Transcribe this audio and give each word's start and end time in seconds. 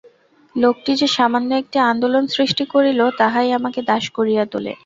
লোকটি 0.55 0.91
যে 0.95 1.07
সামান্য 1.17 1.49
একটি 1.61 1.77
আন্দোলন 1.91 2.23
সৃষ্টি 2.35 2.63
করিল, 2.73 2.99
তাহাই 3.19 3.49
আমাকে 3.59 3.79
দাস 3.89 4.03
করিয়া 4.17 4.43
তোলে। 4.51 4.73